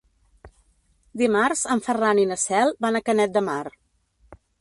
[1.21, 3.61] Dimarts en Ferran i na Cel van a Canet de Mar.